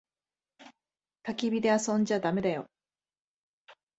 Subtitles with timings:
[1.21, 2.65] たき火で遊んじゃだめだよ。